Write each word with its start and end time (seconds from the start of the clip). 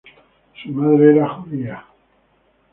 Su 0.59 0.69
madre 0.69 1.11
era 1.11 1.29
judía. 1.29 1.85